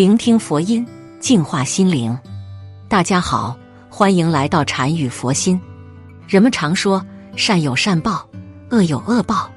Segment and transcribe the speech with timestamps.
[0.00, 0.86] 聆听佛音，
[1.20, 2.18] 净化心灵。
[2.88, 3.54] 大家好，
[3.90, 5.60] 欢迎来到禅语佛心。
[6.26, 7.04] 人们常说
[7.36, 8.26] 善有善报，
[8.70, 9.50] 恶有恶报。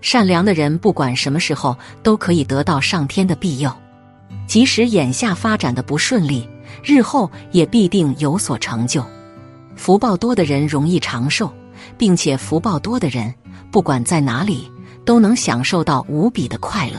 [0.00, 3.72] 善良的人不管什么时候都可以得到上天的庇佑，
[4.48, 6.48] 即使眼下发展的不顺利，
[6.82, 9.06] 日后也必定有所成就。
[9.76, 11.48] 福报多的人容易长寿，
[11.96, 13.32] 并且福报多的人
[13.70, 14.68] 不管在哪里
[15.04, 16.98] 都能享受到无比的快乐。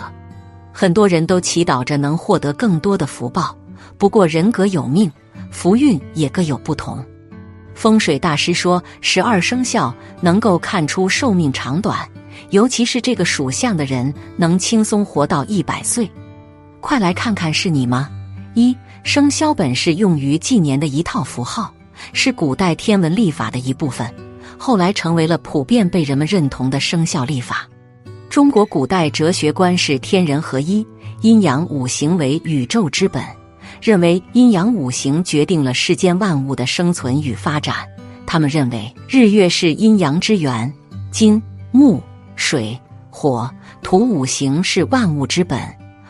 [0.79, 3.57] 很多人都祈祷着能获得更多的福报，
[3.97, 5.11] 不过人格有命，
[5.49, 7.03] 福运也各有不同。
[7.73, 9.91] 风水大师说，十二生肖
[10.21, 12.07] 能够看出寿命长短，
[12.51, 16.07] 尤其是这个属相的人能轻松活到一百岁。
[16.79, 18.07] 快来看看是你吗？
[18.53, 21.73] 一生肖本是用于纪年的一套符号，
[22.13, 24.07] 是古代天文历法的一部分，
[24.59, 27.67] 后来成为了普遍被人们认同的生肖历法。
[28.29, 30.85] 中国古代哲学观是天人合一，
[31.21, 33.23] 阴阳五行为宇宙之本，
[33.81, 37.75] 认为阴阳五行决定了世间万物的生存与发展。
[38.25, 40.71] 他们认为日月是阴阳之源，
[41.09, 42.01] 金、木、
[42.35, 42.77] 水、
[43.09, 43.49] 火、
[43.81, 45.59] 土五行是万物之本，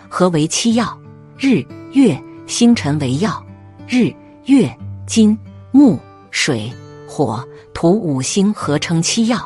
[0.10, 0.98] 合为七曜。
[1.38, 3.32] 日、月、星辰为曜，
[3.88, 4.12] 日、
[4.46, 5.38] 月、金、
[5.72, 6.00] 木、
[6.32, 6.72] 水、
[7.08, 9.40] 火、土五星合称七曜，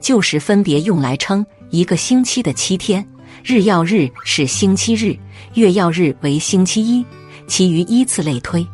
[0.00, 1.44] 就是分别用来称。
[1.74, 3.04] 一个星期的七天，
[3.42, 5.18] 日曜日是星期日，
[5.54, 7.04] 月曜日为星期一，
[7.48, 8.64] 其余依次类推，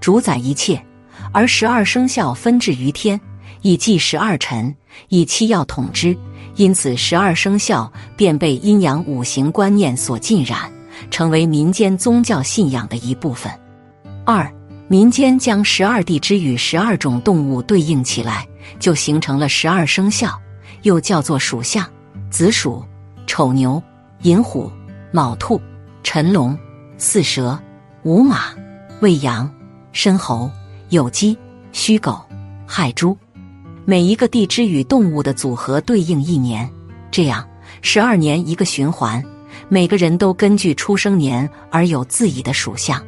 [0.00, 0.84] 主宰一切。
[1.32, 3.18] 而十二生肖分置于天，
[3.60, 4.74] 以祭十二辰，
[5.08, 6.16] 以七曜统之，
[6.56, 10.68] 因此十二生肖便被阴阳五行观念所浸染，
[11.12, 13.52] 成为民间宗教信仰的一部分。
[14.26, 14.52] 二，
[14.88, 18.44] 民间将十二地支与十二种动物对应起来，
[18.80, 20.36] 就形成了十二生肖，
[20.82, 21.88] 又叫做属相。
[22.32, 22.82] 子鼠、
[23.26, 23.80] 丑牛、
[24.22, 24.72] 寅虎、
[25.12, 25.60] 卯兔、
[26.02, 26.58] 辰龙、
[26.96, 27.60] 巳蛇、
[28.04, 28.46] 午马、
[29.02, 29.48] 未羊、
[29.92, 30.50] 申猴、
[30.88, 31.36] 酉鸡、
[31.72, 32.18] 戌狗、
[32.66, 33.14] 亥猪，
[33.84, 36.66] 每一个地支与动物的组合对应一年，
[37.10, 37.46] 这样
[37.82, 39.22] 十二年一个循环。
[39.68, 43.00] 每个人都根据出生年而有自己的属相。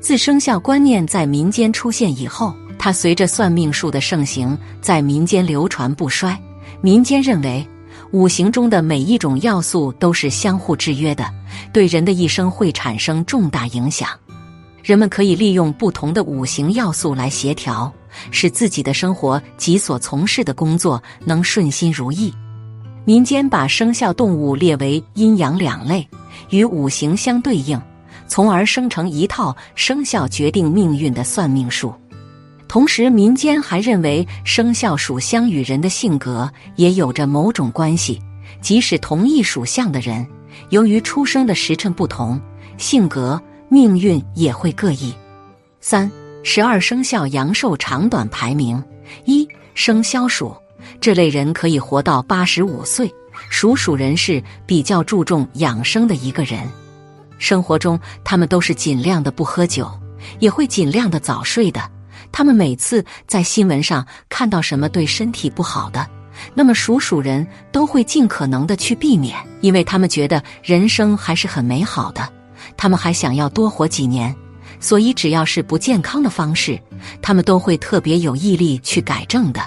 [0.00, 6.36] 自生肖观念在民间出现以后，它随着算命术的盛行，在民间流传不衰。
[6.80, 7.64] 民间认为。
[8.10, 11.30] 五行中的每一种要素都是相互制约的，
[11.72, 14.08] 对人的一生会产生重大影响。
[14.82, 17.92] 人们可以利用不同的五行要素来协调，
[18.30, 22.32] 使自己的生活及所从事的工作能顺心如意。
[23.04, 26.08] 民间把生肖动物列为阴阳两类，
[26.48, 27.78] 与五行相对应，
[28.26, 31.92] 从而生成一套生肖决定命运的算命术。
[32.68, 38.20] 同时，民间还认为生肖属相与人的性格也有着某种关系。
[38.60, 40.26] 即使同一属相的人，
[40.68, 42.38] 由于出生的时辰不同，
[42.76, 43.40] 性格
[43.70, 45.14] 命运也会各异。
[45.80, 46.10] 三
[46.44, 48.82] 十二生肖阳寿长短排名：
[49.24, 50.54] 一生肖鼠，
[51.00, 53.10] 这类人可以活到八十五岁。
[53.48, 56.68] 属鼠人是比较注重养生的一个人，
[57.38, 59.88] 生活中他们都是尽量的不喝酒，
[60.40, 61.80] 也会尽量的早睡的。
[62.30, 66.06] 他们每次在新闻上看到什么对身体不好的，
[66.54, 72.28] 那么属鼠人都会尽可能的去避免，因为他们觉得人生还是很美好的，
[72.76, 74.34] 他们还想要多活几年，
[74.78, 76.80] 所以只要是不健康的方式，
[77.20, 79.60] 他们都会特别有毅力去改正的，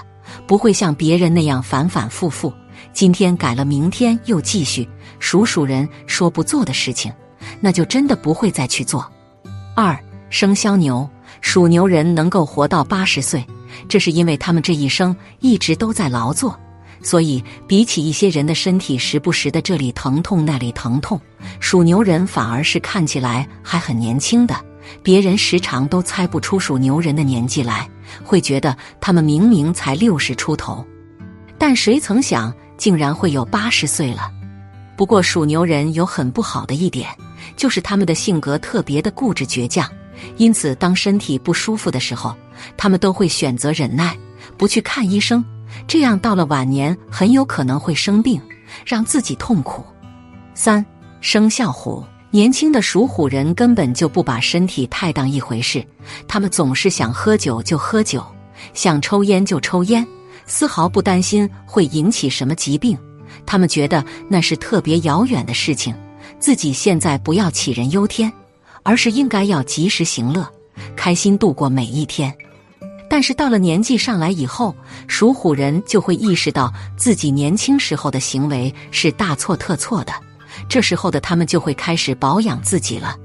[0.46, 2.52] 不会像别人那样反反复复，
[2.92, 4.88] 今天改了，明天又继续。
[5.18, 7.12] 属鼠人说不做的事情，
[7.60, 9.10] 那就真的不会再去做。
[9.76, 9.98] 二
[10.30, 11.08] 生肖牛。
[11.42, 13.44] 属牛人能够活到八十岁，
[13.88, 16.58] 这是因为他们这一生一直都在劳作，
[17.02, 21.20] 所以比起一些人的身体时不时的这里疼痛那里疼痛，
[21.60, 24.56] 属牛人反而是看起来还很年轻的。
[25.02, 27.88] 别人时常都猜不出属牛人的年纪来，
[28.24, 30.84] 会觉得他们明明才六十出头，
[31.58, 34.30] 但谁曾想竟然会有八十岁了。
[34.96, 37.08] 不过属牛人有很不好的一点，
[37.56, 39.90] 就是他们的性格特别的固执倔强。
[40.36, 42.34] 因此，当身体不舒服的时候，
[42.76, 44.16] 他们都会选择忍耐，
[44.56, 45.44] 不去看医生。
[45.86, 48.40] 这样到了晚年，很有可能会生病，
[48.84, 49.84] 让自己痛苦。
[50.54, 50.84] 三
[51.20, 55.84] 生肖虎，年轻的属虎人根本就不把身体太当一回事，
[56.28, 58.24] 他们总是想喝酒就喝酒，
[58.74, 60.06] 想抽烟就抽烟，
[60.46, 62.96] 丝毫不担心会引起什么疾病。
[63.46, 65.94] 他们觉得那是特别遥远的事情，
[66.38, 68.30] 自己现在不要杞人忧天。
[68.82, 70.46] 而是应该要及时行乐，
[70.96, 72.32] 开心度过每一天。
[73.08, 74.74] 但是到了年纪上来以后，
[75.06, 80.12] 属虎人就会意识到自己年轻时候的行为是大错特错的。
[80.68, 83.16] 这时候的他们就会开始保养自己了，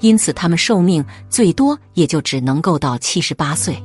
[0.00, 3.80] 因此他们寿命最多也就只能够到七十八岁。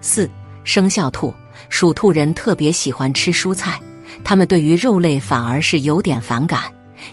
[0.00, 0.30] 四
[0.62, 1.34] 生肖兔，
[1.68, 3.80] 属兔人特别喜欢吃蔬菜，
[4.22, 6.62] 他们对于肉类反而是有点反感，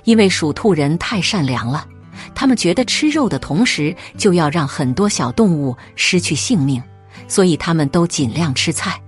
[0.04, 1.88] 因为属兔人太善良了，
[2.34, 6.82] 他们觉得吃肉的同时就要让很多小动物失去性命，
[7.28, 9.02] 所以他们都尽量吃菜，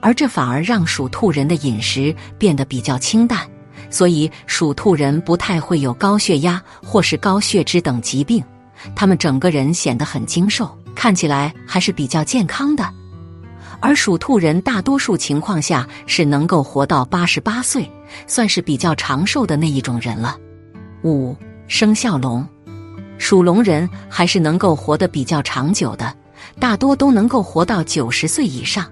[0.00, 3.40] 而这反而让属兔人的饮食变得比较清淡。
[3.90, 8.44] 所以，属兔人不太会有高血压或是高血脂等疾病，
[8.94, 12.86] 他们整个人显得很精瘦，看起来还是比较健康的。
[13.80, 17.90] 而属兔人大多数情况下是能够活到八十八岁，
[18.26, 20.36] 算是比较长寿的那一种人了。
[21.04, 21.34] 五
[21.66, 22.46] 生肖龙，
[23.18, 26.14] 属龙人还是能够活得比较长久的，
[26.58, 28.86] 大多都能够活到九十岁以上。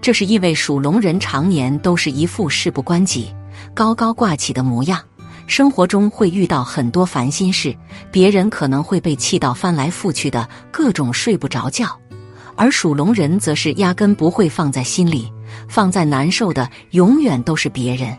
[0.00, 3.34] 这是因为属龙人常年都是一副事不关己。
[3.74, 5.00] 高高挂起的模样，
[5.46, 7.74] 生活中会遇到很多烦心事，
[8.12, 11.98] 别人可能会被气到翻来覆去的，各种睡不着觉。
[12.56, 15.32] 而属龙人则是压根不会放在心里，
[15.68, 18.16] 放在难受的永远都是别人。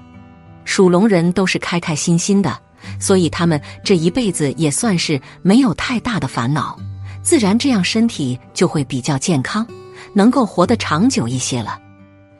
[0.66, 2.58] 属龙人都是开开心心的，
[3.00, 6.78] 所以他们这一辈子也算是没有太大的烦恼，
[7.22, 9.66] 自然这样身体就会比较健康，
[10.14, 11.80] 能够活得长久一些了。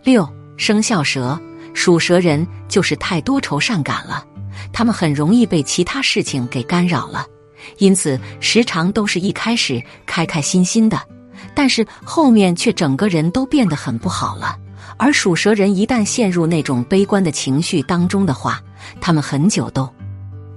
[0.04, 0.28] 六
[0.58, 1.40] 生肖蛇。
[1.74, 4.26] 属蛇人就是太多愁善感了，
[4.74, 7.26] 他们很容易被其他事情给干扰了，
[7.78, 11.02] 因此时常都是一开始开开心心的，
[11.56, 14.58] 但是后面却整个人都变得很不好了。
[14.98, 18.62] 而属蛇人一旦陷入那种悲观的情绪当中的话，
[19.00, 19.90] 他们很久都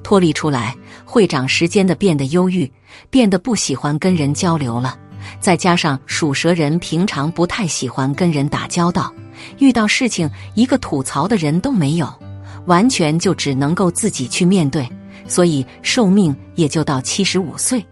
[0.05, 2.71] 脱离出来，会长时间的变得忧郁，
[3.11, 4.97] 变得不喜欢跟人交流了。
[5.41, 9.12] 再加上属蛇人平常不太喜欢跟人打交道。
[9.59, 12.09] 遇到事情，一个吐槽的人都没有，
[12.67, 14.89] 完全就只能够自己去面对，
[15.27, 17.85] 所以寿命也就到七十五岁。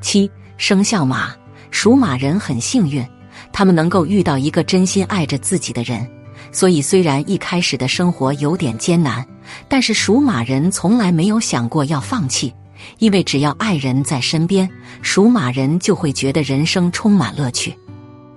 [0.00, 1.34] 七生肖马，
[1.70, 3.04] 属马人很幸运，
[3.52, 6.06] 他们能够遇到一个真心爱着自己的人，
[6.52, 9.26] 所以虽然一开始的生活有点艰难，
[9.68, 12.52] 但是属马人从来没有想过要放弃，
[12.98, 14.68] 因为只要爱人在身边，
[15.02, 17.76] 属马人就会觉得人生充满乐趣。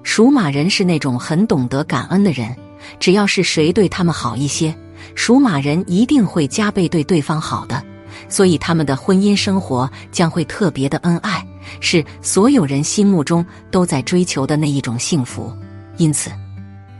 [0.03, 2.55] 属马人是那种很懂得感恩的人，
[2.99, 4.73] 只要是谁对他们好一些，
[5.13, 7.83] 属马人一定会加倍对对方好的，
[8.27, 11.45] 所以他们的婚姻生活将会特别的恩爱，
[11.79, 15.53] 是所有人心目中都在追求的那一种幸福。
[15.97, 16.31] 因此，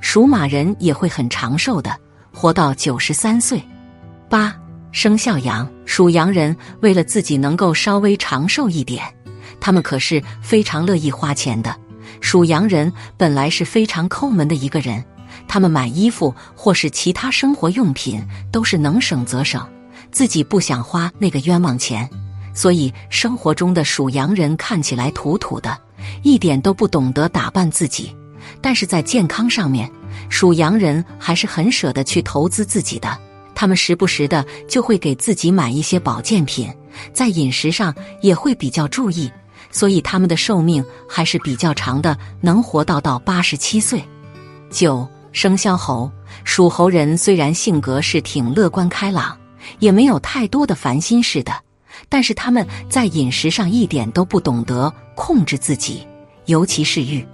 [0.01, 1.95] 属马人也会很长寿的，
[2.33, 3.61] 活到九十三岁。
[4.29, 4.55] 八
[4.91, 9.03] 生肖羊，属羊人为了自己能够稍微长寿一点，
[9.59, 11.75] 他们可是非常乐意花钱的。
[12.21, 15.03] 属羊人本来是非常抠门的一个人，
[15.47, 18.21] 他们买衣服或是其他生活用品
[18.51, 19.67] 都是能省则省，
[20.11, 22.09] 自己不想花那个冤枉钱，
[22.53, 25.77] 所以生活中的属羊人看起来土土的，
[26.23, 28.15] 一点都不懂得打扮自己。
[28.61, 29.89] 但是在健康上面，
[30.29, 33.17] 属羊人还是很舍得去投资自己的，
[33.59, 36.73] 他们时不时的就会给自己买一些保健品，
[37.11, 39.29] 在饮食上也会比较注意。
[39.69, 44.01] 所以他们的寿命还是比较长的，能活到到八十七岁。
[44.71, 46.09] 九生肖猴，
[46.45, 49.37] 属猴人虽然性格是挺乐观开朗，
[49.79, 51.51] 也没有太多的烦心事的，
[52.07, 56.07] 但是他们在饮食上一点都不懂得控制自己，
[56.45, 57.27] 尤其是欲，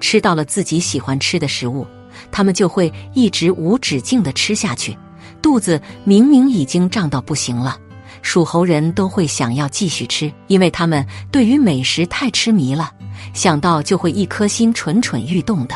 [0.00, 1.86] 吃到了自己喜欢吃的食物，
[2.32, 4.96] 他们就会一直无止境的吃下去，
[5.40, 7.78] 肚子明明已经胀到不行了。
[8.20, 12.90] 属猴人都会想要继续吃，因为他们对于美食太痴迷了，
[13.32, 15.74] 想到就会一颗心蠢蠢欲动的。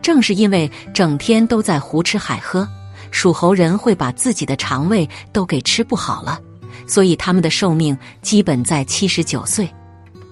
[0.00, 2.66] 正是因为整天都在胡吃海喝，
[3.10, 6.40] 属猴人会把自己的肠胃都给吃不好了，
[6.86, 9.68] 所以他们的寿命基本在七十九岁。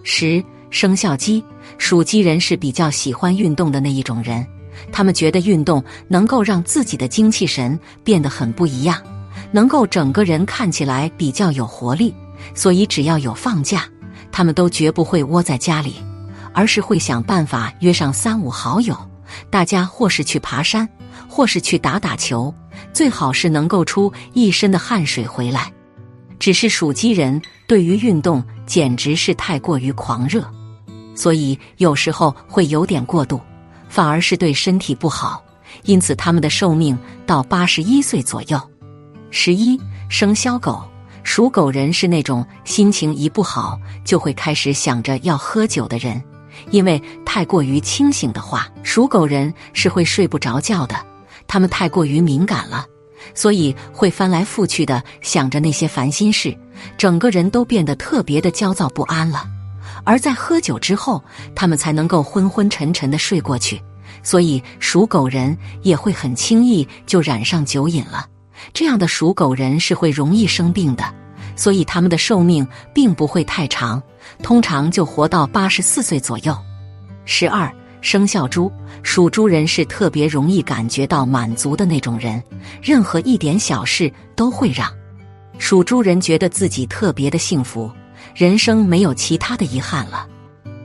[0.03, 1.45] 十生肖鸡，
[1.77, 4.45] 属鸡人是比较喜欢运动的那一种人，
[4.93, 9.01] 他们觉得运动能够让自己的精气神变得很不一样。
[9.53, 12.15] 能够整个人看起来比较有活力，
[12.55, 13.85] 所以只要有放假，
[14.33, 15.95] 他们都绝不会窝在家里，
[16.53, 18.97] 而是会想办法约上三五好友，
[19.49, 20.89] 大家或是去爬山，
[21.29, 22.53] 或是去打打球，
[22.93, 25.73] 最好是能够出一身的汗水回来。
[26.39, 30.45] 只是属鸡人对于运动简直是太过于狂热，
[31.15, 33.41] 所以有时候会有点过度，
[33.97, 35.43] 反而是对身体不好，
[35.85, 38.61] 因此他们的寿命到八十一岁左右。
[39.31, 40.85] 十一生肖狗，
[41.23, 46.23] 属狗人是那种心情一不好就会开始想着要喝酒的人，
[46.71, 50.95] 因为太过于清醒的话，属狗人是会睡不着觉的。
[51.47, 52.85] 他们太过于敏感了，
[53.33, 56.55] 所以会翻来覆去的想着那些烦心事，
[56.99, 59.56] 整个人都变得特别的焦躁不安了。
[60.07, 61.23] 而在喝酒之后，
[61.55, 63.83] 他们才能够昏昏沉沉的睡过去。
[64.23, 68.27] 所以属狗人也会很轻易就染上酒瘾了。
[68.73, 71.05] 这样的属狗人是会容易生病的，
[71.55, 74.03] 所以他们的寿命并不会太长，
[74.43, 76.57] 通常就活到八十四岁左右。
[77.25, 77.71] 十二
[78.01, 78.71] 生肖猪，
[79.03, 82.43] 属猪人是特别容易感觉到满足的那种人，
[82.81, 84.89] 任何一点小事都会让。
[85.59, 87.91] 属猪人觉得自己特别的幸福，
[88.37, 90.29] 人生没有其他的遗憾了。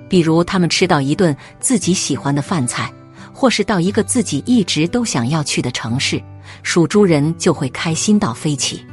[0.08, 2.92] 比如他们吃到一顿自己喜欢的饭菜。
[3.34, 6.22] 或是到一个自己一直都想要去的城市，
[6.62, 8.86] 属猪人就会开心到飞起。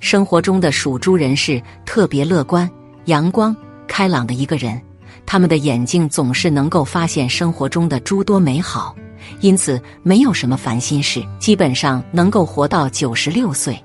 [0.00, 2.68] 生活中的属猪人是特别乐观、
[3.04, 3.54] 阳光、
[3.86, 4.80] 开朗的一个人，
[5.24, 8.96] 他们的眼睛总是能够发现生活中的诸多美好，
[9.40, 13.78] 因此没有什么烦心事，基本上能够活到九十六岁。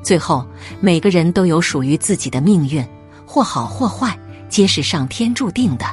[0.00, 0.46] 最后，
[0.80, 2.86] 每个人都有属于自己的命运，
[3.30, 4.18] 或好或坏，
[4.48, 5.86] 皆是上天注定的。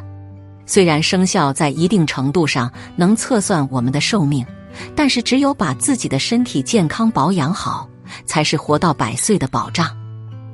[0.66, 4.44] 虽然生肖在一定程度上能测算我们的寿命，
[4.96, 7.88] 但是只有把自己的身体健康保养好，
[8.26, 9.96] 才是活到百岁的保障。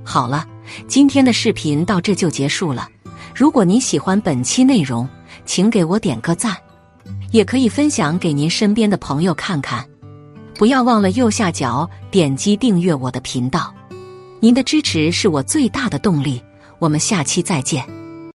[0.04, 0.46] 好了，
[0.86, 2.90] 今天的视频到这就结束了。
[3.34, 5.08] 如果您喜欢本期内容，
[5.46, 6.54] 请给我点个赞，
[7.32, 9.88] 也可以分享给您身边的朋友看看。
[10.56, 13.74] 不要忘了右下角点击订阅我的频道，
[14.42, 16.44] 您的支持是我最大的动力。
[16.84, 18.03] 我们下期再见。